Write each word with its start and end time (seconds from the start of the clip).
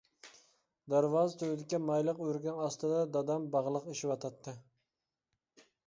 دەرۋازا 0.93 1.37
تۈۋىدىكى 1.41 1.81
مايلىق 1.91 2.23
ئۆرۈكنىڭ 2.25 2.63
ئاستىدا 2.65 3.05
دادام 3.19 3.47
باغلىق 3.57 3.89
ئېشىۋاتاتتى. 3.95 4.59